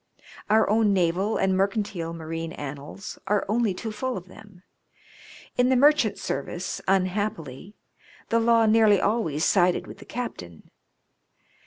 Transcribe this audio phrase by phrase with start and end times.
[0.49, 4.63] Our own naval and mer cantile marine annals are only too full of them.
[5.59, 7.75] In the merchant service, unhappily,
[8.29, 10.71] the law nearly always sided with the captain.